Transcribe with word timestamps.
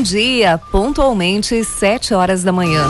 Bom 0.00 0.04
dia, 0.04 0.56
pontualmente 0.56 1.62
sete 1.62 2.14
horas 2.14 2.42
da 2.42 2.50
manhã. 2.50 2.86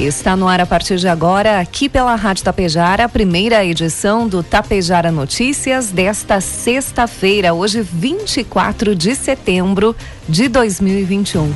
Está 0.00 0.34
no 0.34 0.48
ar 0.48 0.58
a 0.58 0.64
partir 0.64 0.96
de 0.96 1.06
agora, 1.06 1.60
aqui 1.60 1.86
pela 1.86 2.14
Rádio 2.14 2.44
Tapejara, 2.44 3.04
a 3.04 3.08
primeira 3.10 3.62
edição 3.62 4.26
do 4.26 4.42
Tapejara 4.42 5.12
Notícias 5.12 5.90
desta 5.90 6.40
sexta-feira, 6.40 7.52
hoje 7.52 7.82
24 7.82 8.94
de 8.94 9.14
setembro 9.14 9.94
de 10.26 10.48
2021. 10.48 11.52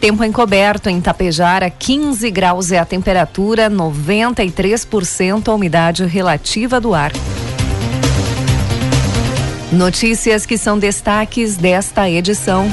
Tempo 0.00 0.24
encoberto 0.24 0.88
em 0.88 1.02
Tapejara, 1.02 1.68
15 1.68 2.30
graus 2.30 2.72
é 2.72 2.78
a 2.78 2.86
temperatura, 2.86 3.68
93% 3.68 5.48
a 5.48 5.52
umidade 5.54 6.06
relativa 6.06 6.80
do 6.80 6.94
ar. 6.94 7.12
Notícias 9.72 10.46
que 10.46 10.56
são 10.56 10.78
destaques 10.78 11.56
desta 11.56 12.08
edição. 12.08 12.66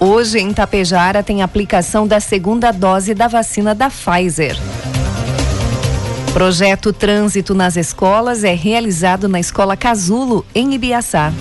Hoje 0.00 0.38
em 0.38 0.52
Tapejara 0.52 1.22
tem 1.22 1.42
aplicação 1.42 2.06
da 2.06 2.18
segunda 2.18 2.72
dose 2.72 3.14
da 3.14 3.28
vacina 3.28 3.74
da 3.74 3.88
Pfizer. 3.88 4.56
Projeto 6.32 6.92
Trânsito 6.92 7.54
nas 7.54 7.76
Escolas 7.76 8.42
é 8.42 8.54
realizado 8.54 9.28
na 9.28 9.38
Escola 9.38 9.76
Casulo, 9.76 10.44
em 10.54 10.74
Ibiaçá. 10.74 11.32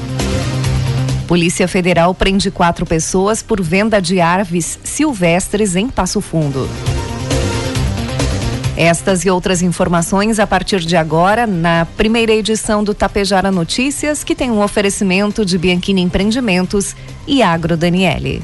Polícia 1.28 1.68
Federal 1.68 2.14
prende 2.14 2.52
quatro 2.52 2.86
pessoas 2.86 3.42
por 3.42 3.60
venda 3.62 4.00
de 4.00 4.22
aves 4.22 4.78
silvestres 4.84 5.76
em 5.76 5.90
Passo 5.90 6.22
Fundo. 6.22 6.70
Estas 8.84 9.24
e 9.24 9.30
outras 9.30 9.62
informações 9.62 10.40
a 10.40 10.46
partir 10.46 10.82
de 10.82 10.98
agora 10.98 11.48
na 11.48 11.88
primeira 11.96 12.34
edição 12.34 12.84
do 12.84 12.94
Tapejara 12.94 13.50
Notícias, 13.50 14.26
que 14.26 14.36
tem 14.36 14.52
um 14.52 14.62
oferecimento 14.62 15.46
de 15.46 15.58
Bianchini 15.58 16.02
Empreendimentos 16.02 16.94
e 17.26 17.42
Agro 17.42 17.78
Daniele. 17.78 18.44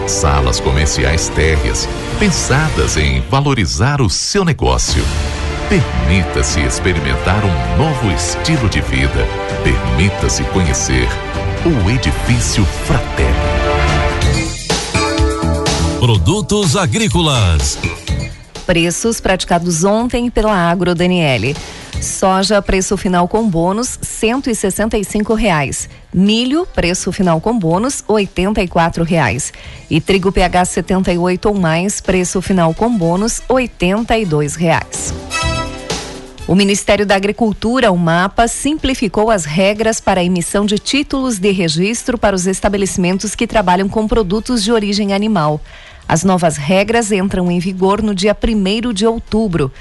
Salas 0.11 0.59
comerciais 0.59 1.29
térreas, 1.29 1.87
pensadas 2.19 2.97
em 2.97 3.21
valorizar 3.21 4.01
o 4.01 4.09
seu 4.09 4.43
negócio. 4.43 5.01
Permita-se 5.69 6.59
experimentar 6.59 7.41
um 7.45 7.77
novo 7.77 8.11
estilo 8.11 8.67
de 8.67 8.81
vida. 8.81 9.25
Permita-se 9.63 10.43
conhecer 10.51 11.07
o 11.65 11.89
Edifício 11.89 12.65
Fratelli. 12.65 13.31
Produtos 15.97 16.75
agrícolas. 16.75 17.79
Preços 18.65 19.21
praticados 19.21 19.85
ontem 19.85 20.29
pela 20.29 20.53
Agro 20.53 20.93
Daniele. 20.93 21.55
Soja, 22.01 22.59
preço 22.63 22.97
final 22.97 23.27
com 23.27 23.47
bônus, 23.47 23.99
cento 24.01 24.49
e 24.49 24.55
sessenta 24.55 24.97
e 24.97 25.03
cinco 25.03 25.35
reais. 25.35 25.87
Milho, 26.11 26.65
preço 26.65 27.11
final 27.11 27.39
com 27.39 27.57
bônus, 27.57 28.03
oitenta 28.07 28.59
e 28.59 28.67
quatro 28.67 29.03
reais. 29.03 29.53
E 29.87 30.01
trigo 30.01 30.31
PH 30.31 30.65
78 30.65 31.45
ou 31.47 31.53
mais, 31.53 32.01
preço 32.01 32.41
final 32.41 32.73
com 32.73 32.89
bônus, 32.97 33.39
oitenta 33.47 34.17
e 34.17 34.25
dois 34.25 34.55
reais. 34.55 35.13
O 36.47 36.55
Ministério 36.55 37.05
da 37.05 37.15
Agricultura, 37.15 37.91
o 37.91 37.97
MAPA, 37.97 38.47
simplificou 38.47 39.29
as 39.29 39.45
regras 39.45 40.01
para 40.01 40.21
a 40.21 40.23
emissão 40.23 40.65
de 40.65 40.79
títulos 40.79 41.37
de 41.37 41.51
registro 41.51 42.17
para 42.17 42.35
os 42.35 42.47
estabelecimentos 42.47 43.35
que 43.35 43.45
trabalham 43.45 43.87
com 43.87 44.07
produtos 44.07 44.63
de 44.63 44.71
origem 44.71 45.13
animal. 45.13 45.61
As 46.07 46.23
novas 46.23 46.57
regras 46.57 47.11
entram 47.11 47.49
em 47.49 47.59
vigor 47.59 48.01
no 48.01 48.13
dia 48.13 48.35
1 48.35 48.91
de 48.91 49.05
outubro. 49.05 49.71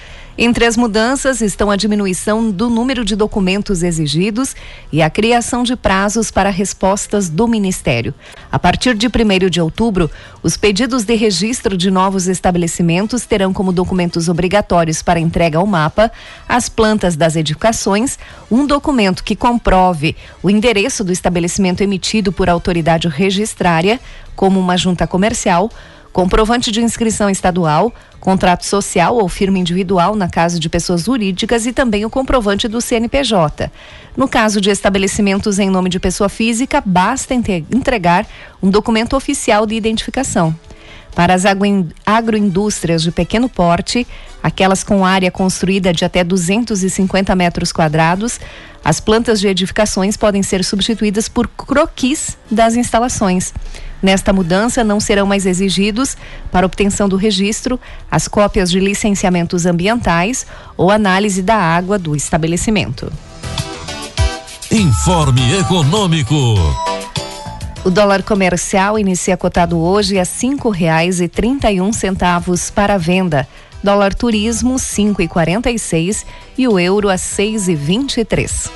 Entre 0.43 0.65
as 0.65 0.75
mudanças 0.75 1.43
estão 1.43 1.71
a 1.71 1.77
diminuição 1.77 2.51
do 2.51 2.71
número 2.71 3.05
de 3.05 3.15
documentos 3.15 3.83
exigidos 3.83 4.57
e 4.91 5.03
a 5.03 5.11
criação 5.11 5.63
de 5.63 5.77
prazos 5.77 6.31
para 6.31 6.49
respostas 6.49 7.29
do 7.29 7.47
Ministério. 7.47 8.15
A 8.51 8.59
partir 8.59 8.95
de 8.95 9.07
1 9.07 9.51
de 9.51 9.61
outubro, 9.61 10.11
os 10.43 10.57
pedidos 10.57 11.05
de 11.05 11.15
registro 11.15 11.77
de 11.77 11.91
novos 11.91 12.27
estabelecimentos 12.27 13.27
terão 13.27 13.53
como 13.53 13.71
documentos 13.71 14.31
obrigatórios 14.31 15.03
para 15.03 15.21
entrega 15.21 15.59
ao 15.59 15.67
mapa 15.67 16.11
as 16.49 16.71
plantas 16.71 17.17
das 17.17 17.37
edificações, 17.37 18.19
um 18.51 18.67
documento 18.67 19.23
que 19.23 19.37
comprove 19.37 20.17
o 20.43 20.49
endereço 20.49 21.05
do 21.05 21.13
estabelecimento 21.13 21.83
emitido 21.83 22.33
por 22.33 22.49
autoridade 22.49 23.09
registrária, 23.09 24.01
como 24.35 24.59
uma 24.59 24.79
junta 24.79 25.07
comercial 25.07 25.71
comprovante 26.13 26.71
de 26.71 26.81
inscrição 26.83 27.31
estadual, 27.31 27.93
contrato 28.19 28.67
social 28.67 29.17
ou 29.17 29.29
firma 29.29 29.59
individual 29.59 30.15
na 30.15 30.29
caso 30.29 30.59
de 30.61 30.69
pessoas 30.69 31.05
jurídicas 31.05 31.67
e 31.67 31.73
também 31.73 32.05
o 32.05 32.11
comprovante 32.11 32.69
do 32.69 32.81
CNPJ. 32.81 33.71
No 34.17 34.29
caso 34.29 34.61
de 34.61 34.71
estabelecimentos 34.71 35.59
em 35.59 35.71
nome 35.71 35.89
de 35.89 36.01
pessoa 36.01 36.29
física, 36.29 36.83
basta 36.85 37.33
entregar 37.35 38.27
um 38.63 38.71
documento 38.71 39.17
oficial 39.17 39.65
de 39.65 39.75
identificação. 39.75 40.55
Para 41.15 41.35
as 41.35 41.45
agroindústrias 42.07 43.03
de 43.03 43.11
pequeno 43.11 43.49
porte, 43.49 44.07
aquelas 44.43 44.85
com 44.85 45.05
área 45.05 45.31
construída 45.31 45.93
de 45.93 46.05
até 46.05 46.23
250 46.23 47.35
metros 47.35 47.73
quadrados, 47.73 48.41
as 48.85 49.01
plantas 49.01 49.41
de 49.41 49.49
edificações 49.49 50.17
podem 50.17 50.43
ser 50.43 50.65
substituídas 50.65 51.29
por 51.29 51.47
croquis 51.49 52.39
das 52.51 52.77
instalações. 52.77 53.53
Nesta 54.03 54.33
mudança, 54.33 54.83
não 54.83 54.99
serão 54.99 55.27
mais 55.27 55.45
exigidos, 55.45 56.17
para 56.51 56.65
obtenção 56.65 57.09
do 57.09 57.17
registro, 57.17 57.79
as 58.11 58.27
cópias 58.27 58.71
de 58.71 58.81
licenciamentos 58.81 59.67
ambientais 59.67 60.47
ou 60.77 60.91
análise 60.91 61.43
da 61.43 61.57
água 61.57 61.99
do 61.99 62.17
estabelecimento. 62.17 63.13
Informe 64.71 65.59
Econômico. 65.59 66.90
O 67.83 67.89
dólar 67.89 68.23
comercial 68.23 68.99
inicia 68.99 69.39
cotado 69.39 69.79
hoje 69.79 70.19
a 70.19 70.25
cinco 70.27 70.69
reais 70.69 71.19
e 71.19 71.27
trinta 71.27 71.73
e 71.73 71.81
um 71.81 71.95
centavos 71.95 72.71
para 72.71 72.99
venda. 72.99 73.49
Dólar 73.83 74.15
turismo 74.15 74.79
cinco 74.79 75.23
e 75.23 75.29
quarenta 75.29 75.71
e 75.71 75.79
seis 75.79 76.27
e 76.59 76.69
o 76.69 76.79
euro 76.79 77.09
a 77.09 77.17
seis 77.17 77.69
e 77.69 77.75
vinte 77.75 78.19
e 78.19 78.25
três. 78.25 78.71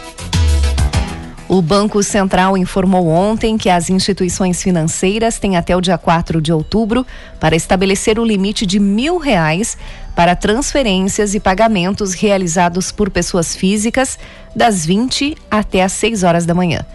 O 1.47 1.61
Banco 1.61 2.03
Central 2.03 2.57
informou 2.57 3.07
ontem 3.09 3.59
que 3.59 3.69
as 3.69 3.91
instituições 3.91 4.63
financeiras 4.63 5.39
têm 5.39 5.59
até 5.59 5.77
o 5.77 5.83
dia 5.83 5.99
4 5.99 6.41
de 6.41 6.51
outubro 6.51 7.07
para 7.39 7.55
estabelecer 7.55 8.19
o 8.19 8.25
limite 8.25 8.65
de 8.65 8.81
mil 8.81 9.19
reais 9.19 9.77
para 10.17 10.35
transferências 10.35 11.35
e 11.35 11.39
pagamentos 11.39 12.15
realizados 12.15 12.91
por 12.91 13.11
pessoas 13.11 13.55
físicas 13.55 14.19
das 14.57 14.87
20 14.87 15.37
até 15.51 15.83
às 15.83 15.93
6 15.93 16.23
horas 16.23 16.47
da 16.47 16.55
manhã. 16.55 16.87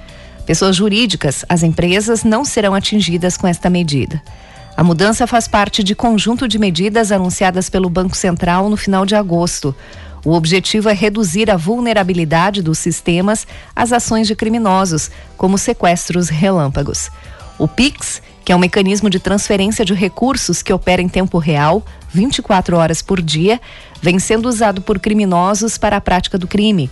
Pessoas 0.50 0.76
jurídicas, 0.76 1.46
as 1.48 1.62
empresas, 1.62 2.24
não 2.24 2.44
serão 2.44 2.74
atingidas 2.74 3.38
com 3.38 3.46
esta 3.46 3.70
medida. 3.70 4.20
A 4.76 4.84
mudança 4.84 5.28
faz 5.28 5.48
parte 5.48 5.84
de 5.84 5.94
conjunto 5.94 6.48
de 6.48 6.58
medidas 6.58 7.12
anunciadas 7.12 7.70
pelo 7.70 7.88
Banco 7.88 8.18
Central 8.18 8.68
no 8.68 8.76
final 8.76 9.06
de 9.06 9.14
agosto. 9.14 9.76
O 10.26 10.34
objetivo 10.34 10.90
é 10.90 10.94
reduzir 10.94 11.52
a 11.52 11.56
vulnerabilidade 11.56 12.64
dos 12.64 12.80
sistemas 12.80 13.46
às 13.76 13.94
ações 13.94 14.26
de 14.26 14.36
criminosos, 14.36 15.12
como 15.38 15.56
sequestros 15.56 16.30
relâmpagos. 16.30 17.12
O 17.60 17.68
PIX, 17.68 18.20
que 18.50 18.54
é 18.54 18.56
um 18.56 18.60
mecanismo 18.60 19.12
de 19.12 19.20
transferência 19.20 19.86
de 19.86 19.94
recursos 19.94 20.64
que 20.64 20.74
opera 20.74 21.04
em 21.04 21.08
tempo 21.08 21.38
real, 21.38 21.86
24 22.12 22.78
horas 22.78 23.00
por 23.00 23.22
dia, 23.22 23.62
vem 24.02 24.18
sendo 24.18 24.50
usado 24.50 24.82
por 24.82 24.98
criminosos 24.98 25.78
para 25.78 25.98
a 25.98 26.02
prática 26.02 26.36
do 26.36 26.48
crime. 26.48 26.90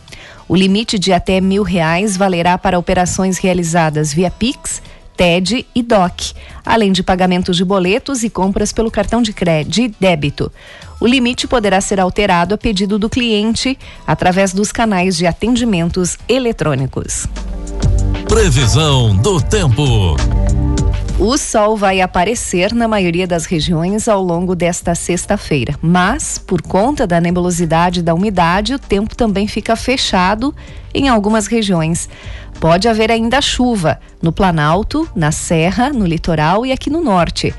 O 0.48 0.56
limite 0.56 1.00
de 1.00 1.12
até 1.12 1.42
mil 1.42 1.64
reais 1.64 2.16
valerá 2.16 2.60
para 2.60 2.78
operações 2.78 3.40
realizadas 3.40 4.14
via 4.14 4.30
PIX, 4.30 4.84
TED 5.16 5.66
e 5.74 5.82
DOC, 5.82 6.36
além 6.64 6.92
de 6.92 7.02
pagamentos 7.02 7.58
de 7.58 7.66
boletos 7.66 8.24
e 8.24 8.30
compras 8.30 8.72
pelo 8.72 8.92
cartão 8.92 9.20
de 9.20 9.34
crédito 9.34 9.82
e 9.82 9.96
débito. 10.00 10.52
O 11.00 11.08
limite 11.08 11.48
poderá 11.48 11.82
ser 11.82 12.00
alterado 12.00 12.54
a 12.54 12.58
pedido 12.60 13.00
do 13.00 13.10
cliente 13.10 13.80
através 14.06 14.54
dos 14.54 14.72
canais 14.72 15.18
de 15.18 15.26
atendimentos 15.26 16.20
eletrônicos. 16.30 17.26
Previsão 18.28 19.16
do 19.18 19.42
tempo. 19.42 20.16
O 21.20 21.36
sol 21.36 21.76
vai 21.76 22.00
aparecer 22.00 22.76
na 22.76 22.88
maioria 22.88 23.26
das 23.26 23.46
regiões 23.46 24.08
ao 24.08 24.22
longo 24.22 24.56
desta 24.56 24.94
sexta-feira, 24.94 25.74
mas 25.82 26.38
por 26.38 26.62
conta 26.62 27.08
da 27.08 27.20
nebulosidade 27.20 28.02
e 28.02 28.04
da 28.04 28.14
umidade, 28.14 28.76
o 28.76 28.80
tempo 28.80 29.16
também 29.16 29.48
fica 29.48 29.76
fechado 29.76 30.54
em 30.94 31.10
algumas 31.10 31.48
regiões. 31.48 32.08
Pode 32.60 32.88
haver 32.88 33.12
ainda 33.12 33.42
chuva 33.42 34.00
no 34.22 34.32
Planalto, 34.32 35.10
na 35.16 35.32
Serra, 35.32 35.90
no 35.90 36.06
litoral 36.06 36.68
e 36.68 36.72
aqui 36.72 36.88
no 36.88 37.04
norte. 37.04 37.52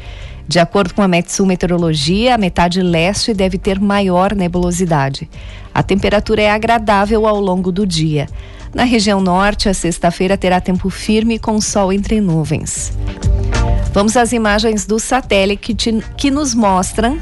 De 0.47 0.61
acordo 0.61 0.95
com 0.95 1.03
a 1.03 1.09
Metsu 1.09 1.45
Meteorologia, 1.45 2.37
a 2.37 2.39
metade 2.39 2.81
leste 2.81 3.35
deve 3.35 3.59
ter 3.59 3.81
maior 3.81 4.37
nebulosidade. 4.37 5.29
A 5.75 5.83
temperatura 5.83 6.43
é 6.43 6.51
agradável 6.51 7.27
ao 7.27 7.41
longo 7.41 7.73
do 7.73 7.85
dia. 7.85 8.29
Na 8.73 8.85
região 8.85 9.21
norte, 9.21 9.69
a 9.69 9.75
sexta-feira 9.75 10.37
terá 10.37 10.61
tempo 10.61 10.89
firme 10.91 11.41
com 11.41 11.61
sol 11.61 11.93
entre 11.93 12.21
nuvens. 12.21 12.93
Vamos 13.99 14.17
às 14.17 14.33
imagens 14.33 14.87
do 14.87 14.97
satélite 15.01 15.75
que 16.17 16.31
nos 16.31 16.55
mostram 16.55 17.19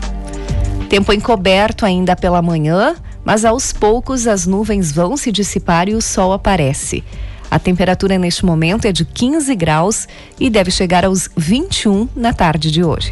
tempo 0.90 1.10
encoberto 1.10 1.86
ainda 1.86 2.14
pela 2.14 2.42
manhã, 2.42 2.94
mas 3.24 3.46
aos 3.46 3.72
poucos 3.72 4.26
as 4.26 4.46
nuvens 4.46 4.92
vão 4.92 5.16
se 5.16 5.32
dissipar 5.32 5.88
e 5.88 5.94
o 5.94 6.02
sol 6.02 6.34
aparece. 6.34 7.02
A 7.50 7.58
temperatura 7.58 8.18
neste 8.18 8.44
momento 8.44 8.84
é 8.84 8.92
de 8.92 9.06
15 9.06 9.56
graus 9.56 10.06
e 10.38 10.50
deve 10.50 10.70
chegar 10.70 11.06
aos 11.06 11.30
21 11.34 12.10
na 12.14 12.34
tarde 12.34 12.70
de 12.70 12.84
hoje. 12.84 13.10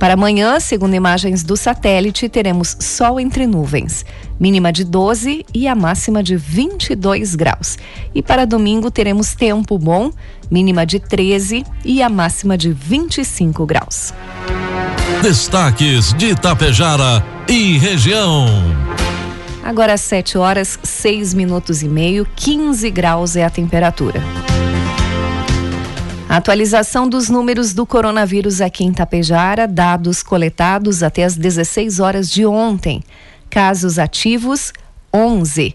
Para 0.00 0.14
amanhã, 0.14 0.58
segundo 0.58 0.94
imagens 0.94 1.42
do 1.42 1.58
satélite, 1.58 2.26
teremos 2.26 2.74
sol 2.80 3.20
entre 3.20 3.46
nuvens, 3.46 4.02
mínima 4.40 4.72
de 4.72 4.82
12 4.82 5.44
e 5.52 5.68
a 5.68 5.74
máxima 5.74 6.22
de 6.22 6.36
22 6.36 7.34
graus. 7.34 7.76
E 8.14 8.22
para 8.22 8.46
domingo 8.46 8.90
teremos 8.90 9.34
tempo 9.34 9.78
bom, 9.78 10.10
mínima 10.50 10.86
de 10.86 10.98
13 10.98 11.66
e 11.84 12.02
a 12.02 12.08
máxima 12.08 12.56
de 12.56 12.72
25 12.72 13.66
graus. 13.66 14.14
Destaques 15.22 16.14
de 16.14 16.30
Itapejara 16.30 17.22
e 17.46 17.76
região. 17.76 18.46
Agora 19.62 19.92
às 19.92 20.00
7 20.00 20.38
horas, 20.38 20.78
6 20.82 21.34
minutos 21.34 21.82
e 21.82 21.88
meio, 21.88 22.26
15 22.36 22.90
graus 22.90 23.36
é 23.36 23.44
a 23.44 23.50
temperatura. 23.50 24.22
Atualização 26.30 27.06
dos 27.08 27.28
números 27.28 27.74
do 27.74 27.84
coronavírus 27.84 28.60
aqui 28.60 28.84
em 28.84 28.92
Tapejara, 28.92 29.66
dados 29.66 30.22
coletados 30.22 31.02
até 31.02 31.24
as 31.24 31.36
16 31.36 31.98
horas 31.98 32.30
de 32.30 32.46
ontem. 32.46 33.02
Casos 33.50 33.98
ativos, 33.98 34.72
11. 35.12 35.74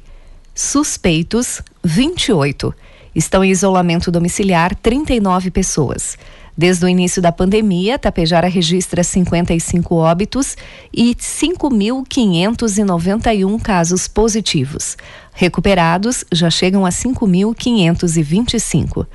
Suspeitos, 0.54 1.62
28. 1.84 2.74
Estão 3.14 3.44
em 3.44 3.52
isolamento 3.52 4.10
domiciliar 4.10 4.74
39 4.76 5.52
pessoas. 5.52 6.18
Desde 6.58 6.86
o 6.86 6.88
início 6.88 7.22
da 7.22 7.34
pandemia, 7.34 8.00
Tapejara 8.00 8.48
registra 8.48 9.04
55 9.04 9.94
óbitos 9.94 10.56
e 10.94 11.14
5.591 11.16 13.62
casos 13.62 14.08
positivos. 14.08 14.96
Recuperados 15.34 16.24
já 16.32 16.50
chegam 16.50 16.86
a 16.86 16.90
5.525. 16.92 19.06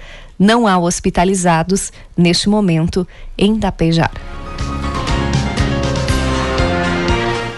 Não 0.41 0.67
há 0.67 0.79
hospitalizados 0.79 1.93
neste 2.17 2.49
momento 2.49 3.07
em 3.37 3.59
Tapejara. 3.59 4.11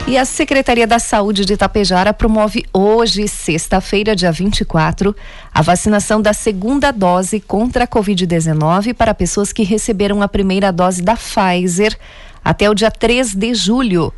E 0.08 0.18
a 0.18 0.24
Secretaria 0.24 0.84
da 0.84 0.98
Saúde 0.98 1.44
de 1.44 1.52
Itapejara 1.52 2.12
promove 2.12 2.64
hoje, 2.72 3.28
sexta-feira, 3.28 4.16
dia 4.16 4.32
24, 4.32 5.14
a 5.54 5.62
vacinação 5.62 6.20
da 6.20 6.32
segunda 6.32 6.90
dose 6.90 7.38
contra 7.38 7.84
a 7.84 7.86
Covid-19 7.86 8.94
para 8.94 9.14
pessoas 9.14 9.52
que 9.52 9.62
receberam 9.62 10.20
a 10.20 10.26
primeira 10.26 10.72
dose 10.72 11.00
da 11.02 11.14
Pfizer 11.14 11.96
até 12.44 12.68
o 12.68 12.74
dia 12.74 12.90
3 12.90 13.32
de 13.32 13.54
julho. 13.54 14.12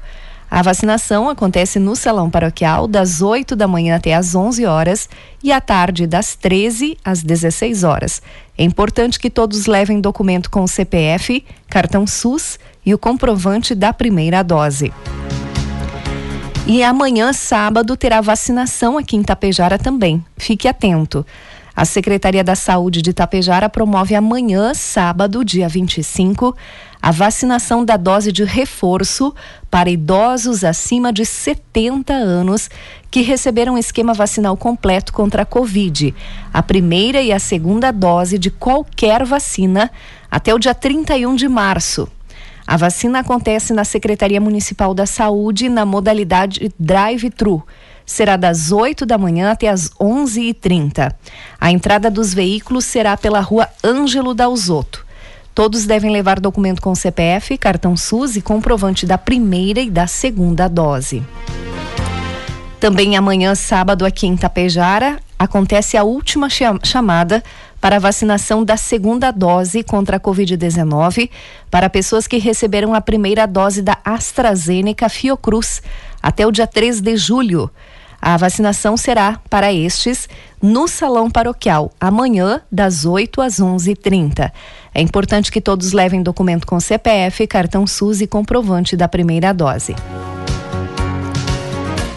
A 0.55 0.63
vacinação 0.63 1.29
acontece 1.29 1.81
no 1.81 1.97
Salão 1.97 2.31
Paroquial 2.31 2.87
das 2.87 3.21
8 3.21 3.57
da 3.57 3.67
manhã 3.67 3.97
até 3.97 4.15
às 4.15 4.37
11 4.37 4.65
horas 4.65 5.09
e 5.43 5.51
à 5.51 5.61
tarde 5.61 6.07
das 6.07 6.37
13 6.37 6.97
às 7.05 7.25
16 7.25 7.83
horas. 7.83 8.23
É 8.57 8.63
importante 8.63 9.19
que 9.19 9.29
todos 9.29 9.67
levem 9.67 10.01
documento 10.01 10.49
com 10.49 10.63
o 10.63 10.69
CPF, 10.69 11.45
cartão 11.69 12.07
SUS 12.07 12.61
e 12.87 12.95
o 12.95 12.99
comprovante 12.99 13.75
da 13.75 13.93
primeira 13.93 14.45
dose. 14.45 14.93
E 16.69 16.85
amanhã, 16.85 17.33
sábado, 17.33 17.97
terá 17.97 18.21
vacinação 18.21 18.97
aqui 18.97 19.17
em 19.17 19.25
Tapejara 19.25 19.77
também. 19.77 20.25
Fique 20.37 20.69
atento. 20.69 21.27
A 21.77 21.85
Secretaria 21.85 22.45
da 22.45 22.55
Saúde 22.55 23.03
de 23.03 23.13
Tapejara 23.13 23.69
promove 23.69 24.15
amanhã, 24.15 24.73
sábado, 24.73 25.45
dia 25.45 25.69
25, 25.69 26.57
a 27.05 27.11
vacinação 27.11 27.85
da 27.85 27.99
dose 27.99 28.33
de 28.33 28.45
reforço 28.45 29.35
para 29.71 29.91
idosos 29.91 30.65
acima 30.65 31.13
de 31.13 31.27
70 31.27 32.15
anos 32.15 32.71
que 33.11 33.21
receberam 33.21 33.77
esquema 33.77 34.15
vacinal 34.15 34.57
completo 34.57 35.13
contra 35.13 35.43
a 35.43 35.45
Covid, 35.45 36.15
a 36.51 36.63
primeira 36.63 37.21
e 37.21 37.31
a 37.31 37.39
segunda 37.39 37.91
dose 37.91 38.39
de 38.39 38.51
qualquer 38.51 39.23
vacina 39.23 39.91
até 40.31 40.55
o 40.55 40.59
dia 40.59 40.75
31 40.75 41.35
de 41.35 41.47
março. 41.47 42.09
A 42.67 42.79
vacina 42.79 43.19
acontece 43.19 43.75
na 43.75 43.85
Secretaria 43.85 44.41
Municipal 44.41 44.95
da 44.95 45.05
Saúde 45.05 45.69
na 45.69 45.85
modalidade 45.85 46.73
drive-thru. 46.81 47.63
Será 48.07 48.39
das 48.39 48.73
8 48.73 49.05
da 49.05 49.19
manhã 49.19 49.51
até 49.51 49.69
as 49.69 49.91
11h30. 50.01 51.15
A 51.61 51.71
entrada 51.71 52.11
dos 52.11 52.33
veículos 52.33 52.87
será 52.87 53.15
pela 53.15 53.41
rua 53.41 53.69
Ângelo 53.85 54.33
Dalzotto. 54.33 55.05
Todos 55.55 55.85
devem 55.87 56.11
levar 56.11 56.41
documento 56.41 56.83
com 56.83 56.95
CPF, 56.95 57.57
cartão 57.57 57.97
SUS 57.97 58.35
e 58.35 58.43
comprovante 58.43 59.07
da 59.07 59.17
primeira 59.17 59.81
e 59.81 59.89
da 59.89 60.07
segunda 60.07 60.67
dose. 60.67 61.23
Também 62.81 63.17
amanhã, 63.17 63.55
sábado, 63.55 64.05
aqui 64.05 64.27
em 64.27 64.37
Tapejara, 64.37 65.21
acontece 65.39 65.97
a 65.97 66.03
última 66.03 66.49
chamada 66.83 67.43
para 67.81 68.01
vacinação 68.01 68.65
da 68.65 68.77
segunda 68.77 69.31
dose 69.31 69.85
contra 69.85 70.17
a 70.17 70.21
Covid-19 70.21 71.31
para 71.71 71.89
pessoas 71.89 72.27
que 72.27 72.39
receberam 72.39 72.93
a 72.93 73.01
primeira 73.01 73.47
dose 73.47 73.81
da 73.81 73.99
AstraZeneca 74.05 75.09
Fiocruz 75.09 75.83
até 76.21 76.47
o 76.47 76.51
dia 76.51 76.67
3 76.67 77.01
de 77.01 77.17
julho. 77.17 77.71
A 78.27 78.39
vacinação 78.39 78.97
será 78.97 79.39
para 79.51 79.71
estes 79.71 80.27
no 80.63 80.89
Salão 80.89 81.31
Paroquial, 81.31 81.93
amanhã, 82.01 82.63
das 82.73 83.05
8 83.05 83.43
às 83.43 83.57
11h30. 83.61 84.51
É 84.95 85.03
importante 85.03 85.53
que 85.53 85.61
todos 85.61 85.93
levem 85.93 86.23
documento 86.23 86.67
com 86.67 86.81
CPF, 86.81 87.47
cartão 87.47 87.87
SUS 87.87 88.23
e 88.23 88.27
comprovante 88.27 88.97
da 88.97 89.07
primeira 89.07 89.53
dose. 89.53 89.95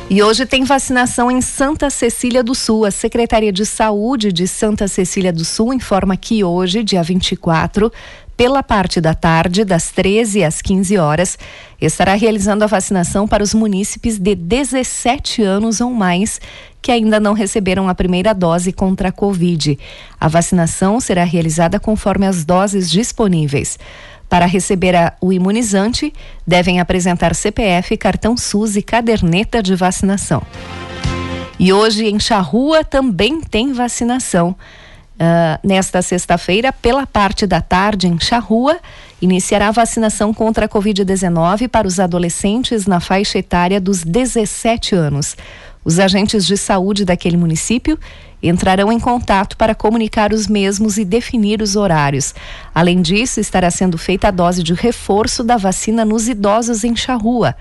E 0.09 0.23
hoje 0.23 0.45
tem 0.45 0.63
vacinação 0.63 1.29
em 1.29 1.41
Santa 1.41 1.89
Cecília 1.89 2.41
do 2.41 2.55
Sul. 2.55 2.85
A 2.85 2.91
Secretaria 2.91 3.51
de 3.51 3.65
Saúde 3.65 4.31
de 4.31 4.47
Santa 4.47 4.87
Cecília 4.87 5.33
do 5.33 5.43
Sul 5.43 5.73
informa 5.73 6.15
que 6.15 6.41
hoje, 6.41 6.85
dia 6.85 7.03
24, 7.03 7.91
pela 8.37 8.61
parte 8.61 9.01
da 9.01 9.15
tarde, 9.15 9.65
das 9.65 9.89
13 9.89 10.43
às 10.43 10.61
15 10.61 10.95
horas, 10.97 11.39
estará 11.81 12.13
realizando 12.13 12.63
a 12.63 12.67
vacinação 12.67 13.27
para 13.27 13.43
os 13.43 13.51
munícipes 13.51 14.19
de 14.19 14.35
17 14.35 15.41
anos 15.41 15.81
ou 15.81 15.91
mais 15.91 16.39
que 16.79 16.91
ainda 16.91 17.19
não 17.19 17.33
receberam 17.33 17.89
a 17.89 17.95
primeira 17.95 18.33
dose 18.33 18.71
contra 18.71 19.09
a 19.09 19.11
Covid. 19.11 19.77
A 20.19 20.27
vacinação 20.27 20.99
será 20.99 21.23
realizada 21.23 21.79
conforme 21.79 22.27
as 22.27 22.45
doses 22.45 22.89
disponíveis. 22.89 23.79
Para 24.29 24.45
receber 24.45 24.95
a, 24.95 25.13
o 25.19 25.33
imunizante, 25.33 26.13
devem 26.45 26.79
apresentar 26.79 27.33
CPF, 27.33 27.97
cartão 27.97 28.37
SUS 28.37 28.75
e 28.75 28.83
caderneta 28.83 29.63
de 29.63 29.75
vacinação. 29.75 30.43
E 31.59 31.73
hoje 31.73 32.05
em 32.05 32.19
Charrua 32.19 32.83
também 32.83 33.41
tem 33.41 33.73
vacinação. 33.73 34.55
Uh, 35.17 35.67
nesta 35.67 35.99
sexta-feira, 36.03 36.71
pela 36.71 37.07
parte 37.07 37.47
da 37.47 37.59
tarde, 37.59 38.07
em 38.07 38.19
Charrua, 38.19 38.77
iniciará 39.19 39.69
a 39.69 39.71
vacinação 39.71 40.31
contra 40.31 40.65
a 40.65 40.69
Covid-19 40.69 41.67
para 41.67 41.87
os 41.87 41.99
adolescentes 41.99 42.85
na 42.85 42.99
faixa 42.99 43.39
etária 43.39 43.81
dos 43.81 44.03
17 44.03 44.93
anos. 44.93 45.35
Os 45.83 45.97
agentes 45.97 46.45
de 46.45 46.55
saúde 46.55 47.03
daquele 47.03 47.35
município 47.35 47.97
entrarão 48.43 48.91
em 48.91 48.99
contato 48.99 49.57
para 49.57 49.73
comunicar 49.73 50.31
os 50.31 50.47
mesmos 50.47 50.99
e 50.99 51.05
definir 51.05 51.63
os 51.63 51.75
horários. 51.75 52.35
Além 52.75 53.01
disso, 53.01 53.39
estará 53.39 53.71
sendo 53.71 53.97
feita 53.97 54.27
a 54.27 54.31
dose 54.31 54.61
de 54.61 54.75
reforço 54.75 55.43
da 55.43 55.57
vacina 55.57 56.05
nos 56.05 56.27
idosos 56.27 56.83
em 56.83 56.95
Charrua. 56.95 57.55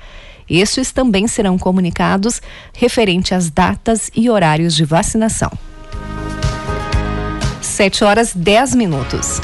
Estes 0.48 0.92
também 0.92 1.26
serão 1.26 1.56
comunicados 1.56 2.42
referente 2.75 3.34
às 3.34 3.48
datas 3.48 4.10
e 4.14 4.28
horários 4.28 4.75
de 4.75 4.84
vacinação. 4.84 5.50
7 7.76 8.04
horas 8.04 8.33
10 8.35 8.75
minutos. 8.75 9.38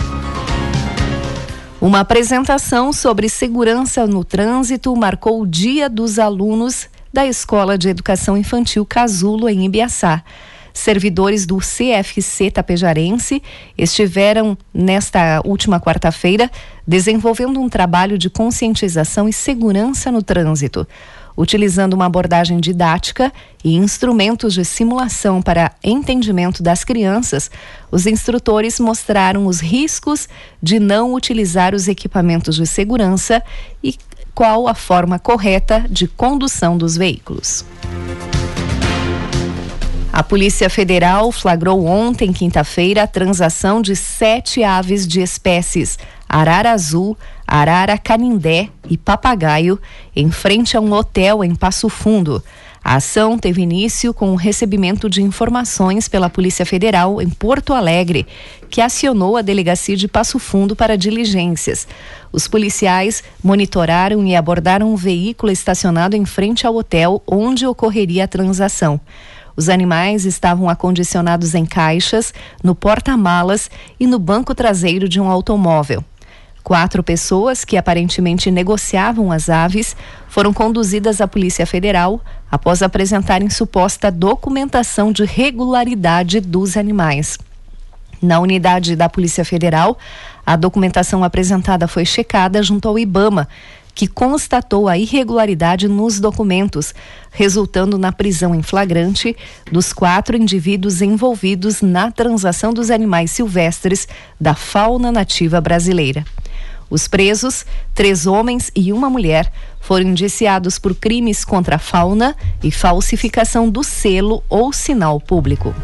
Uma 1.78 2.00
apresentação 2.00 2.90
sobre 2.90 3.28
segurança 3.28 4.06
no 4.06 4.24
trânsito 4.24 4.96
marcou 4.96 5.42
o 5.42 5.46
Dia 5.46 5.86
dos 5.86 6.18
Alunos 6.18 6.88
da 7.12 7.26
Escola 7.26 7.76
de 7.76 7.90
Educação 7.90 8.34
Infantil 8.34 8.86
Casulo, 8.86 9.50
em 9.50 9.66
Ibiaçá. 9.66 10.24
Servidores 10.72 11.44
do 11.44 11.58
CFC 11.58 12.50
Tapejarense 12.50 13.42
estiveram 13.76 14.56
nesta 14.72 15.42
última 15.44 15.78
quarta-feira 15.78 16.50
desenvolvendo 16.88 17.60
um 17.60 17.68
trabalho 17.68 18.16
de 18.16 18.30
conscientização 18.30 19.28
e 19.28 19.32
segurança 19.34 20.10
no 20.10 20.22
trânsito 20.22 20.88
utilizando 21.36 21.94
uma 21.94 22.06
abordagem 22.06 22.60
didática 22.60 23.32
e 23.64 23.74
instrumentos 23.74 24.54
de 24.54 24.64
simulação 24.64 25.40
para 25.40 25.72
entendimento 25.82 26.62
das 26.62 26.84
crianças, 26.84 27.50
os 27.90 28.06
instrutores 28.06 28.78
mostraram 28.78 29.46
os 29.46 29.60
riscos 29.60 30.28
de 30.62 30.78
não 30.78 31.14
utilizar 31.14 31.74
os 31.74 31.88
equipamentos 31.88 32.56
de 32.56 32.66
segurança 32.66 33.42
e 33.82 33.96
qual 34.34 34.66
a 34.66 34.74
forma 34.74 35.18
correta 35.18 35.84
de 35.88 36.06
condução 36.06 36.76
dos 36.76 36.96
veículos. 36.96 37.64
A 40.12 40.22
Polícia 40.22 40.68
Federal 40.68 41.32
flagrou 41.32 41.86
ontem, 41.86 42.34
quinta-feira, 42.34 43.04
a 43.04 43.06
transação 43.06 43.80
de 43.80 43.96
sete 43.96 44.62
aves 44.62 45.06
de 45.06 45.22
espécies 45.22 45.98
arara 46.28 46.72
azul, 46.72 47.16
arara 47.60 47.98
canindé 47.98 48.70
e 48.88 48.96
papagaio 48.96 49.78
em 50.16 50.30
frente 50.30 50.74
a 50.74 50.80
um 50.80 50.90
hotel 50.90 51.44
em 51.44 51.54
Passo 51.54 51.90
Fundo. 51.90 52.42
A 52.82 52.94
ação 52.94 53.38
teve 53.38 53.60
início 53.60 54.14
com 54.14 54.32
o 54.32 54.36
recebimento 54.36 55.08
de 55.08 55.20
informações 55.20 56.08
pela 56.08 56.30
Polícia 56.30 56.64
Federal 56.64 57.20
em 57.20 57.28
Porto 57.28 57.74
Alegre, 57.74 58.26
que 58.70 58.80
acionou 58.80 59.36
a 59.36 59.42
delegacia 59.42 59.94
de 59.94 60.08
Passo 60.08 60.38
Fundo 60.38 60.74
para 60.74 60.96
diligências. 60.96 61.86
Os 62.32 62.48
policiais 62.48 63.22
monitoraram 63.44 64.26
e 64.26 64.34
abordaram 64.34 64.90
um 64.90 64.96
veículo 64.96 65.52
estacionado 65.52 66.16
em 66.16 66.24
frente 66.24 66.66
ao 66.66 66.74
hotel 66.74 67.22
onde 67.26 67.66
ocorreria 67.66 68.24
a 68.24 68.28
transação. 68.28 68.98
Os 69.54 69.68
animais 69.68 70.24
estavam 70.24 70.70
acondicionados 70.70 71.54
em 71.54 71.66
caixas, 71.66 72.32
no 72.64 72.74
porta-malas 72.74 73.70
e 74.00 74.06
no 74.06 74.18
banco 74.18 74.54
traseiro 74.54 75.06
de 75.06 75.20
um 75.20 75.30
automóvel. 75.30 76.02
Quatro 76.62 77.02
pessoas 77.02 77.64
que 77.64 77.76
aparentemente 77.76 78.50
negociavam 78.50 79.32
as 79.32 79.48
aves 79.48 79.96
foram 80.28 80.52
conduzidas 80.52 81.20
à 81.20 81.26
Polícia 81.26 81.66
Federal 81.66 82.20
após 82.50 82.82
apresentarem 82.82 83.50
suposta 83.50 84.10
documentação 84.10 85.10
de 85.10 85.24
regularidade 85.24 86.40
dos 86.40 86.76
animais. 86.76 87.36
Na 88.22 88.38
unidade 88.38 88.94
da 88.94 89.08
Polícia 89.08 89.44
Federal, 89.44 89.98
a 90.46 90.54
documentação 90.54 91.24
apresentada 91.24 91.88
foi 91.88 92.04
checada 92.04 92.62
junto 92.62 92.86
ao 92.86 92.96
IBAMA, 92.96 93.48
que 93.94 94.06
constatou 94.06 94.88
a 94.88 94.96
irregularidade 94.96 95.88
nos 95.88 96.20
documentos, 96.20 96.94
resultando 97.32 97.98
na 97.98 98.12
prisão 98.12 98.54
em 98.54 98.62
flagrante 98.62 99.36
dos 99.70 99.92
quatro 99.92 100.36
indivíduos 100.36 101.02
envolvidos 101.02 101.82
na 101.82 102.10
transação 102.12 102.72
dos 102.72 102.90
animais 102.90 103.32
silvestres 103.32 104.06
da 104.40 104.54
fauna 104.54 105.10
nativa 105.10 105.60
brasileira. 105.60 106.24
Os 106.92 107.08
presos, 107.08 107.64
três 107.94 108.26
homens 108.26 108.70
e 108.76 108.92
uma 108.92 109.08
mulher, 109.08 109.50
foram 109.80 110.08
indiciados 110.10 110.78
por 110.78 110.94
crimes 110.94 111.42
contra 111.42 111.76
a 111.76 111.78
fauna 111.78 112.36
e 112.62 112.70
falsificação 112.70 113.70
do 113.70 113.82
selo 113.82 114.44
ou 114.46 114.74
sinal 114.74 115.18
público. 115.18 115.74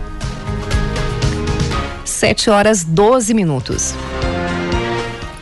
7 2.05 2.51
horas 2.51 2.85
12 2.85 3.33
minutos. 3.33 3.95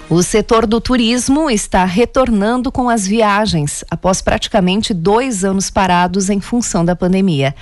O 0.08 0.23
setor 0.23 0.68
do 0.68 0.80
turismo 0.80 1.50
está 1.50 1.85
retornando 1.85 2.70
com 2.70 2.88
as 2.88 3.04
viagens 3.04 3.85
após 3.90 4.23
praticamente 4.23 4.94
dois 4.94 5.44
anos 5.44 5.68
parados 5.68 6.30
em 6.30 6.40
função 6.40 6.85
da 6.85 6.94
pandemia. 6.94 7.52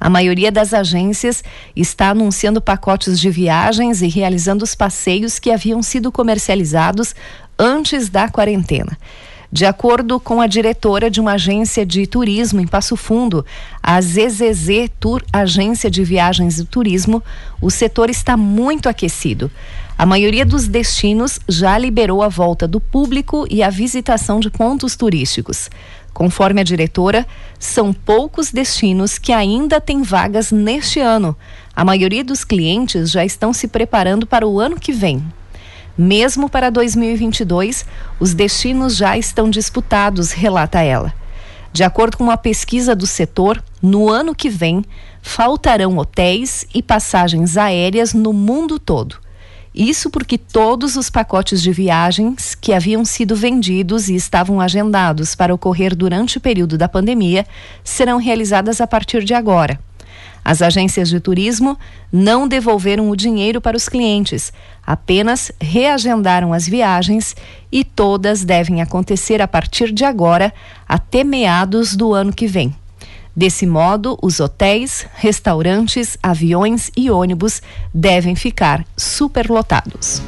A 0.00 0.08
maioria 0.08 0.50
das 0.50 0.72
agências 0.72 1.44
está 1.76 2.08
anunciando 2.08 2.58
pacotes 2.58 3.20
de 3.20 3.28
viagens 3.28 4.00
e 4.00 4.08
realizando 4.08 4.62
os 4.62 4.74
passeios 4.74 5.38
que 5.38 5.50
haviam 5.50 5.82
sido 5.82 6.10
comercializados 6.10 7.14
antes 7.60 8.08
da 8.08 8.26
quarentena. 8.26 8.96
De 9.52 9.66
acordo 9.66 10.18
com 10.18 10.40
a 10.40 10.46
diretora 10.46 11.10
de 11.10 11.20
uma 11.20 11.32
agência 11.32 11.84
de 11.84 12.06
turismo 12.06 12.60
em 12.60 12.66
Passo 12.66 12.96
Fundo, 12.96 13.44
a 13.82 14.00
ZZZ 14.00 14.88
Tour 14.98 15.22
Agência 15.32 15.90
de 15.90 16.02
Viagens 16.04 16.58
e 16.58 16.64
Turismo, 16.64 17.22
o 17.60 17.68
setor 17.68 18.08
está 18.08 18.36
muito 18.36 18.88
aquecido. 18.88 19.50
A 19.98 20.06
maioria 20.06 20.46
dos 20.46 20.68
destinos 20.68 21.38
já 21.48 21.76
liberou 21.76 22.22
a 22.22 22.28
volta 22.28 22.66
do 22.66 22.80
público 22.80 23.44
e 23.50 23.62
a 23.62 23.68
visitação 23.68 24.40
de 24.40 24.48
pontos 24.50 24.96
turísticos. 24.96 25.68
Conforme 26.14 26.60
a 26.60 26.64
diretora, 26.64 27.26
são 27.58 27.92
poucos 27.92 28.50
destinos 28.50 29.18
que 29.18 29.32
ainda 29.32 29.80
têm 29.80 30.02
vagas 30.02 30.50
neste 30.50 31.00
ano. 31.00 31.36
A 31.74 31.84
maioria 31.84 32.24
dos 32.24 32.44
clientes 32.44 33.10
já 33.10 33.24
estão 33.24 33.52
se 33.52 33.68
preparando 33.68 34.26
para 34.26 34.46
o 34.46 34.58
ano 34.58 34.78
que 34.78 34.92
vem. 34.92 35.22
Mesmo 36.02 36.48
para 36.48 36.70
2022, 36.70 37.84
os 38.18 38.32
destinos 38.32 38.96
já 38.96 39.18
estão 39.18 39.50
disputados, 39.50 40.32
relata 40.32 40.80
ela. 40.80 41.12
De 41.74 41.84
acordo 41.84 42.16
com 42.16 42.24
uma 42.24 42.38
pesquisa 42.38 42.96
do 42.96 43.06
setor, 43.06 43.62
no 43.82 44.08
ano 44.08 44.34
que 44.34 44.48
vem, 44.48 44.82
faltarão 45.20 45.98
hotéis 45.98 46.64
e 46.74 46.82
passagens 46.82 47.58
aéreas 47.58 48.14
no 48.14 48.32
mundo 48.32 48.78
todo. 48.78 49.16
Isso 49.74 50.08
porque 50.08 50.38
todos 50.38 50.96
os 50.96 51.10
pacotes 51.10 51.60
de 51.60 51.70
viagens 51.70 52.54
que 52.54 52.72
haviam 52.72 53.04
sido 53.04 53.36
vendidos 53.36 54.08
e 54.08 54.14
estavam 54.14 54.58
agendados 54.58 55.34
para 55.34 55.54
ocorrer 55.54 55.94
durante 55.94 56.38
o 56.38 56.40
período 56.40 56.78
da 56.78 56.88
pandemia 56.88 57.46
serão 57.84 58.16
realizadas 58.16 58.80
a 58.80 58.86
partir 58.86 59.22
de 59.22 59.34
agora. 59.34 59.78
As 60.44 60.62
agências 60.62 61.08
de 61.08 61.20
turismo 61.20 61.78
não 62.12 62.48
devolveram 62.48 63.10
o 63.10 63.16
dinheiro 63.16 63.60
para 63.60 63.76
os 63.76 63.88
clientes, 63.88 64.52
apenas 64.86 65.52
reagendaram 65.60 66.52
as 66.52 66.66
viagens 66.66 67.36
e 67.70 67.84
todas 67.84 68.44
devem 68.44 68.80
acontecer 68.80 69.40
a 69.42 69.48
partir 69.48 69.92
de 69.92 70.04
agora 70.04 70.52
até 70.88 71.22
meados 71.22 71.94
do 71.94 72.14
ano 72.14 72.32
que 72.32 72.46
vem. 72.46 72.74
Desse 73.36 73.64
modo, 73.64 74.18
os 74.20 74.40
hotéis, 74.40 75.06
restaurantes, 75.14 76.18
aviões 76.22 76.90
e 76.96 77.10
ônibus 77.10 77.62
devem 77.94 78.34
ficar 78.34 78.84
superlotados. 78.96 80.20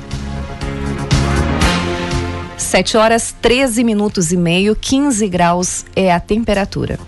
7 2.56 2.96
horas 2.96 3.34
13 3.42 3.84
minutos 3.84 4.32
e 4.32 4.36
meio, 4.36 4.74
15 4.74 5.28
graus 5.28 5.84
é 5.94 6.12
a 6.12 6.20
temperatura. 6.20 6.98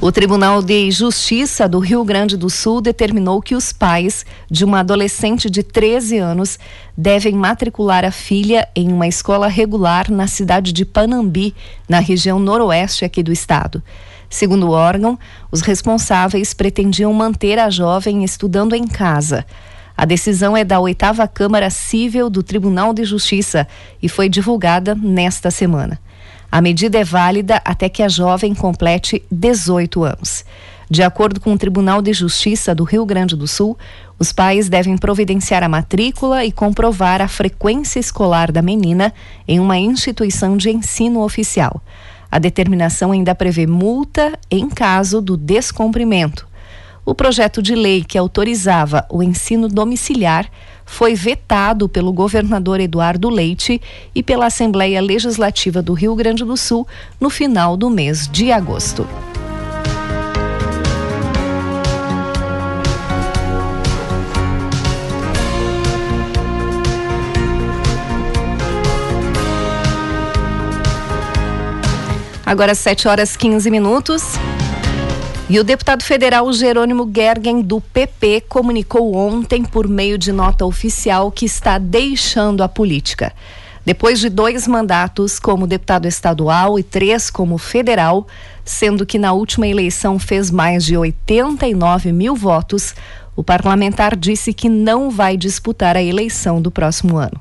O 0.00 0.12
Tribunal 0.12 0.62
de 0.62 0.92
Justiça 0.92 1.68
do 1.68 1.80
Rio 1.80 2.04
Grande 2.04 2.36
do 2.36 2.48
Sul 2.48 2.80
determinou 2.80 3.42
que 3.42 3.56
os 3.56 3.72
pais 3.72 4.24
de 4.48 4.64
uma 4.64 4.78
adolescente 4.78 5.50
de 5.50 5.60
13 5.60 6.18
anos 6.18 6.56
devem 6.96 7.32
matricular 7.32 8.04
a 8.04 8.12
filha 8.12 8.68
em 8.76 8.92
uma 8.92 9.08
escola 9.08 9.48
regular 9.48 10.08
na 10.08 10.28
cidade 10.28 10.72
de 10.72 10.84
Panambi, 10.84 11.52
na 11.88 11.98
região 11.98 12.38
noroeste 12.38 13.04
aqui 13.04 13.24
do 13.24 13.32
estado. 13.32 13.82
Segundo 14.30 14.68
o 14.68 14.70
órgão, 14.70 15.18
os 15.50 15.62
responsáveis 15.62 16.54
pretendiam 16.54 17.12
manter 17.12 17.58
a 17.58 17.68
jovem 17.68 18.22
estudando 18.22 18.76
em 18.76 18.86
casa. 18.86 19.44
A 19.96 20.04
decisão 20.04 20.56
é 20.56 20.64
da 20.64 20.78
oitava 20.78 21.26
Câmara 21.26 21.70
Cível 21.70 22.30
do 22.30 22.44
Tribunal 22.44 22.94
de 22.94 23.04
Justiça 23.04 23.66
e 24.00 24.08
foi 24.08 24.28
divulgada 24.28 24.94
nesta 24.94 25.50
semana. 25.50 25.98
A 26.50 26.62
medida 26.62 26.98
é 26.98 27.04
válida 27.04 27.60
até 27.64 27.88
que 27.88 28.02
a 28.02 28.08
jovem 28.08 28.54
complete 28.54 29.22
18 29.30 30.02
anos. 30.02 30.44
De 30.90 31.02
acordo 31.02 31.38
com 31.38 31.52
o 31.52 31.58
Tribunal 31.58 32.00
de 32.00 32.14
Justiça 32.14 32.74
do 32.74 32.84
Rio 32.84 33.04
Grande 33.04 33.36
do 33.36 33.46
Sul, 33.46 33.76
os 34.18 34.32
pais 34.32 34.70
devem 34.70 34.96
providenciar 34.96 35.62
a 35.62 35.68
matrícula 35.68 36.46
e 36.46 36.50
comprovar 36.50 37.20
a 37.20 37.28
frequência 37.28 38.00
escolar 38.00 38.50
da 38.50 38.62
menina 38.62 39.12
em 39.46 39.60
uma 39.60 39.76
instituição 39.76 40.56
de 40.56 40.70
ensino 40.70 41.22
oficial. 41.22 41.82
A 42.30 42.38
determinação 42.38 43.12
ainda 43.12 43.34
prevê 43.34 43.66
multa 43.66 44.38
em 44.50 44.70
caso 44.70 45.20
do 45.20 45.36
descumprimento. 45.36 46.48
O 47.04 47.14
projeto 47.14 47.62
de 47.62 47.74
lei 47.74 48.02
que 48.02 48.16
autorizava 48.16 49.06
o 49.10 49.22
ensino 49.22 49.68
domiciliar 49.68 50.50
foi 50.88 51.14
vetado 51.14 51.88
pelo 51.88 52.12
governador 52.12 52.80
Eduardo 52.80 53.28
Leite 53.28 53.80
e 54.14 54.22
pela 54.22 54.46
Assembleia 54.46 55.00
Legislativa 55.00 55.82
do 55.82 55.92
Rio 55.92 56.14
Grande 56.16 56.44
do 56.44 56.56
Sul 56.56 56.88
no 57.20 57.28
final 57.28 57.76
do 57.76 57.90
mês 57.90 58.26
de 58.26 58.50
agosto. 58.50 59.06
Agora 72.44 72.74
7 72.74 73.06
horas 73.06 73.36
15 73.36 73.70
minutos. 73.70 74.22
E 75.50 75.58
o 75.58 75.64
deputado 75.64 76.02
federal 76.02 76.52
Jerônimo 76.52 77.10
Gergen, 77.10 77.62
do 77.62 77.80
PP, 77.80 78.42
comunicou 78.50 79.16
ontem, 79.16 79.64
por 79.64 79.88
meio 79.88 80.18
de 80.18 80.30
nota 80.30 80.66
oficial, 80.66 81.32
que 81.32 81.46
está 81.46 81.78
deixando 81.78 82.62
a 82.62 82.68
política. 82.68 83.32
Depois 83.82 84.20
de 84.20 84.28
dois 84.28 84.68
mandatos 84.68 85.38
como 85.38 85.66
deputado 85.66 86.06
estadual 86.06 86.78
e 86.78 86.82
três 86.82 87.30
como 87.30 87.56
federal, 87.56 88.26
sendo 88.62 89.06
que 89.06 89.18
na 89.18 89.32
última 89.32 89.66
eleição 89.66 90.18
fez 90.18 90.50
mais 90.50 90.84
de 90.84 90.98
89 90.98 92.12
mil 92.12 92.36
votos, 92.36 92.94
o 93.34 93.42
parlamentar 93.42 94.14
disse 94.14 94.52
que 94.52 94.68
não 94.68 95.08
vai 95.08 95.34
disputar 95.34 95.96
a 95.96 96.02
eleição 96.02 96.60
do 96.60 96.70
próximo 96.70 97.16
ano. 97.16 97.40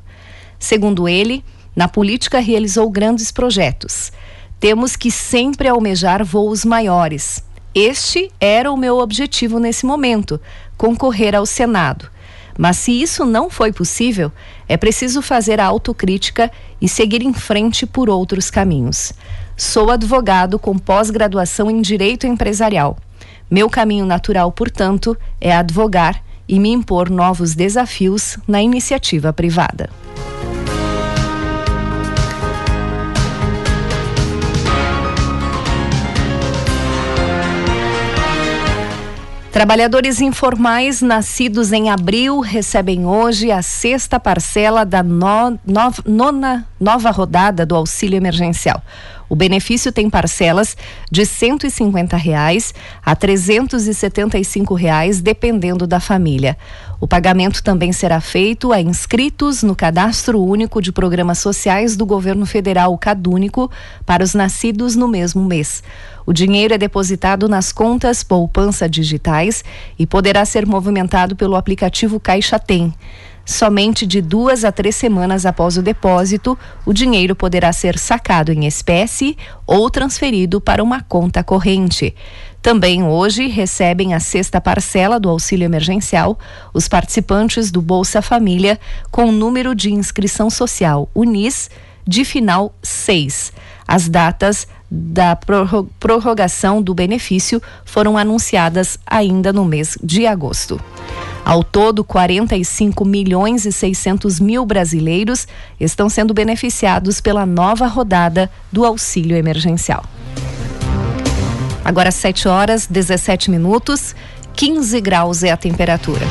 Segundo 0.58 1.10
ele, 1.10 1.44
na 1.76 1.90
política 1.90 2.40
realizou 2.40 2.90
grandes 2.90 3.34
projetos 3.34 4.14
temos 4.60 4.96
que 4.96 5.12
sempre 5.12 5.68
almejar 5.68 6.24
voos 6.26 6.66
maiores. 6.66 7.44
Este 7.80 8.32
era 8.42 8.72
o 8.72 8.76
meu 8.76 8.98
objetivo 8.98 9.60
nesse 9.60 9.86
momento, 9.86 10.42
concorrer 10.76 11.36
ao 11.36 11.46
Senado. 11.46 12.10
Mas 12.58 12.78
se 12.78 12.92
isso 12.92 13.24
não 13.24 13.52
foi 13.52 13.72
possível, 13.72 14.32
é 14.68 14.76
preciso 14.76 15.22
fazer 15.22 15.60
a 15.60 15.68
autocrítica 15.68 16.52
e 16.82 16.90
seguir 16.90 17.22
em 17.22 17.32
frente 17.34 17.86
por 17.86 18.10
outros 18.10 18.50
caminhos. 18.50 19.14
Sou 19.56 19.92
advogado 19.92 20.58
com 20.58 20.76
pós-graduação 20.76 21.70
em 21.70 21.80
Direito 21.80 22.26
Empresarial. 22.26 22.98
Meu 23.48 23.70
caminho 23.70 24.08
natural, 24.08 24.52
portanto, 24.52 25.16
é 25.40 25.56
advogar 25.56 26.24
e 26.50 26.60
me 26.60 26.72
impor 26.72 27.12
novos 27.12 27.54
desafios 27.54 28.40
na 28.48 28.60
iniciativa 28.60 29.32
privada. 29.32 29.88
Trabalhadores 39.58 40.22
informais 40.22 41.02
nascidos 41.02 41.72
em 41.72 41.90
abril 41.90 42.42
recebem 42.42 43.08
hoje 43.08 43.50
a 43.50 43.64
sexta 43.64 44.20
parcela 44.20 44.86
da 44.86 45.02
no, 45.02 45.58
no, 45.66 45.92
nona 46.06 46.64
nova 46.80 47.10
rodada 47.10 47.66
do 47.66 47.76
auxílio 47.76 48.18
emergencial. 48.18 48.84
O 49.30 49.36
benefício 49.36 49.92
tem 49.92 50.10
parcelas 50.10 50.78
de 51.12 51.26
150 51.26 52.16
reais 52.16 52.74
a 53.06 53.16
375 53.16 54.74
reais, 54.74 55.20
dependendo 55.22 55.86
da 55.86 56.00
família. 56.00 56.58
O 57.00 57.08
pagamento 57.08 57.62
também 57.62 57.92
será 57.92 58.20
feito 58.20 58.72
a 58.72 58.82
inscritos 58.82 59.62
no 59.62 59.76
Cadastro 59.76 60.42
Único 60.42 60.82
de 60.82 60.92
Programas 60.92 61.38
Sociais 61.40 61.96
do 61.96 62.06
Governo 62.06 62.46
Federal, 62.46 62.98
CadÚnico, 62.98 63.70
para 64.06 64.24
os 64.24 64.34
nascidos 64.34 64.96
no 64.96 65.08
mesmo 65.08 65.44
mês. 65.44 65.84
O 66.26 66.34
dinheiro 66.34 66.74
é 66.74 66.78
depositado 66.78 67.48
nas 67.48 67.72
contas 67.72 68.24
poupança 68.24 68.90
digitais 68.90 69.64
e 70.00 70.08
poderá 70.08 70.44
ser 70.44 70.66
movimentado 70.66 71.36
pelo 71.36 71.56
aplicativo 71.56 72.20
Caixa 72.20 72.58
Tem. 72.58 72.94
Somente 73.48 74.06
de 74.06 74.22
duas 74.22 74.66
a 74.66 74.74
três 74.74 74.94
semanas 74.98 75.46
após 75.46 75.78
o 75.78 75.82
depósito, 75.82 76.60
o 76.86 76.92
dinheiro 76.92 77.34
poderá 77.34 77.72
ser 77.72 77.98
sacado 77.98 78.52
em 78.52 78.66
espécie 78.68 79.38
ou 79.66 79.90
transferido 79.90 80.60
para 80.60 80.84
uma 80.84 81.02
conta 81.02 81.42
corrente. 81.42 82.14
Também 82.62 83.06
hoje 83.06 83.48
recebem 83.48 84.14
a 84.14 84.20
sexta 84.20 84.60
parcela 84.60 85.18
do 85.18 85.30
auxílio 85.30 85.64
emergencial 85.64 86.38
os 86.74 86.90
participantes 86.90 87.72
do 87.72 87.82
Bolsa 87.82 88.22
Família 88.22 88.78
com 89.10 89.32
número 89.32 89.74
de 89.74 89.94
inscrição 89.94 90.50
social 90.50 91.10
UNIS 91.16 91.70
de 92.06 92.26
final 92.26 92.76
6. 92.84 93.54
As 93.88 94.10
datas 94.10 94.68
da 94.92 95.38
prorrogação 96.00 96.82
do 96.82 96.94
benefício 96.94 97.62
foram 97.86 98.18
anunciadas 98.18 99.00
ainda 99.06 99.54
no 99.54 99.64
mês 99.64 99.98
de 100.04 100.28
agosto. 100.28 100.78
Ao 101.48 101.64
todo, 101.64 102.04
45 102.04 103.06
milhões 103.06 103.66
e 103.66 103.72
600 103.72 104.38
mil 104.38 104.66
brasileiros 104.66 105.48
estão 105.80 106.10
sendo 106.10 106.34
beneficiados 106.34 107.22
pela 107.22 107.46
nova 107.46 107.88
rodada 107.88 108.52
do 108.70 108.84
auxílio 108.84 109.38
emergencial. 109.38 110.04
Agora 111.86 112.12
7 112.12 112.50
horas 112.50 112.86
17 112.86 113.50
minutos, 113.50 114.14
15 114.56 115.00
graus 115.00 115.42
é 115.42 115.50
a 115.50 115.56
temperatura. 115.56 116.28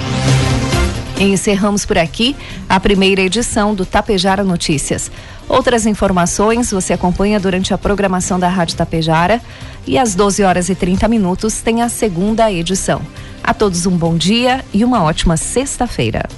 encerramos 1.19 1.87
por 1.87 1.97
aqui 1.97 2.37
a 2.69 2.79
primeira 2.79 3.23
edição 3.23 3.75
do 3.75 3.87
Tapejara 3.87 4.45
Notícias. 4.45 5.11
Outras 5.49 5.87
informações 5.87 6.71
você 6.71 6.93
acompanha 6.93 7.41
durante 7.41 7.73
a 7.73 7.79
programação 7.79 8.39
da 8.39 8.51
Rádio 8.51 8.77
Tapejara 8.77 9.41
e 9.87 9.97
às 9.97 10.15
12 10.15 10.43
horas 10.43 10.69
e 10.69 10.75
30 10.75 11.09
minutos 11.09 11.63
tem 11.63 11.81
a 11.81 11.89
segunda 11.89 12.53
edição. 12.53 13.01
A 13.47 13.55
todos 13.55 13.87
um 13.87 13.97
bom 13.97 14.17
dia 14.17 14.65
e 14.75 14.85
uma 14.85 15.05
ótima 15.05 15.37
sexta-feira. 15.37 16.29